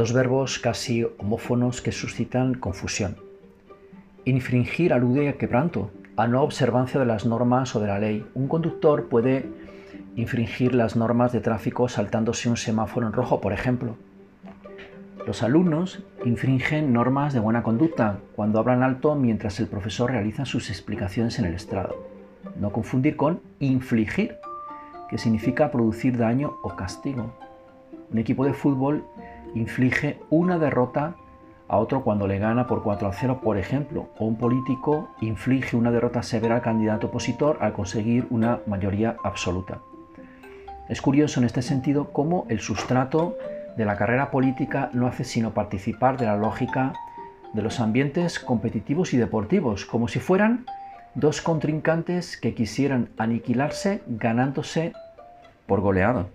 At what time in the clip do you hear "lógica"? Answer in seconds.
46.36-46.92